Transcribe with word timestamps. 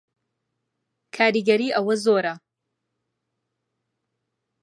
کاریگەری 1.15 1.73
ئەوە 1.75 1.95
زۆرە 2.03 2.35